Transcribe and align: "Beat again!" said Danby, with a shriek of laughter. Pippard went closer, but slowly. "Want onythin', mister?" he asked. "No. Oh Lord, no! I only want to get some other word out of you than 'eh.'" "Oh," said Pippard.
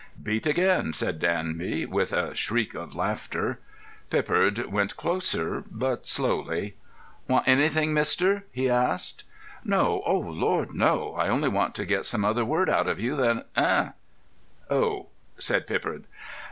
"Beat 0.23 0.47
again!" 0.47 0.93
said 0.93 1.19
Danby, 1.19 1.85
with 1.85 2.11
a 2.11 2.33
shriek 2.33 2.73
of 2.73 2.95
laughter. 2.95 3.59
Pippard 4.09 4.65
went 4.65 4.97
closer, 4.97 5.63
but 5.69 6.07
slowly. 6.07 6.73
"Want 7.27 7.45
onythin', 7.45 7.93
mister?" 7.93 8.43
he 8.51 8.67
asked. 8.67 9.25
"No. 9.63 10.01
Oh 10.03 10.17
Lord, 10.17 10.73
no! 10.73 11.13
I 11.13 11.27
only 11.29 11.49
want 11.49 11.75
to 11.75 11.85
get 11.85 12.05
some 12.05 12.25
other 12.25 12.43
word 12.43 12.67
out 12.67 12.87
of 12.87 12.99
you 12.99 13.15
than 13.15 13.43
'eh.'" 13.55 13.89
"Oh," 14.71 15.09
said 15.37 15.67
Pippard. 15.67 16.05